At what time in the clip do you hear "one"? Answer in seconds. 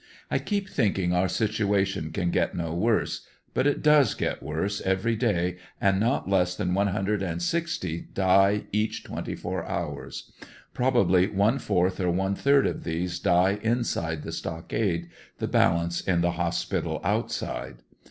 6.73-6.87, 11.27-11.59, 12.09-12.33